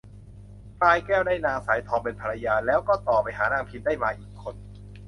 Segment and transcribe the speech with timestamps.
[0.77, 4.55] พลายแก้วได้นางสายทองเป็นภรรยา แล้วก็ต่อไปหานางพิม ได้มาอีกคน